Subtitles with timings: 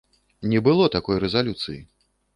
[0.53, 1.81] Не было такой рэзалюцыі.